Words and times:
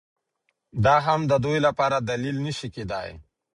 دا 0.83 0.95
هم 1.05 1.21
د 1.31 1.33
دوی 1.43 1.57
لپاره 1.67 1.97
دلیل 2.09 2.35
نه 2.45 2.51
شي 2.57 2.67
کېدای 2.75 3.09